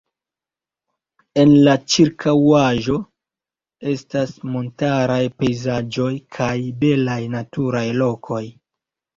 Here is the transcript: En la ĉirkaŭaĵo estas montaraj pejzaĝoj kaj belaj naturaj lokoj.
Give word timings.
En 1.41 1.51
la 1.67 1.75
ĉirkaŭaĵo 1.95 2.95
estas 3.91 4.33
montaraj 4.55 5.21
pejzaĝoj 5.43 6.11
kaj 6.39 6.55
belaj 6.83 7.21
naturaj 7.39 7.87
lokoj. 8.05 8.45